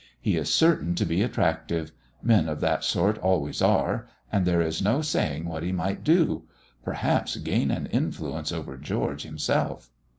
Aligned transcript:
He 0.19 0.35
is 0.35 0.51
certain 0.51 0.95
to 0.95 1.05
be 1.05 1.21
attractive 1.21 1.91
men 2.23 2.49
of 2.49 2.59
that 2.59 2.83
sort 2.83 3.19
always 3.19 3.61
are; 3.61 4.07
and 4.31 4.47
there 4.47 4.59
is 4.59 4.81
no 4.81 5.03
saying 5.03 5.45
what 5.45 5.61
he 5.61 5.71
might 5.71 6.03
do: 6.03 6.45
perhaps 6.83 7.35
gain 7.37 7.69
an 7.69 7.85
influence 7.85 8.51
over 8.51 8.77
George 8.77 9.21
himself." 9.21 9.91